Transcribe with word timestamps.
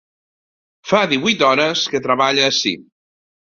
Fa 0.93 1.03
díhuit 1.11 1.45
hores 1.49 1.87
que 1.93 2.05
treballe 2.09 2.51
ací. 2.51 2.77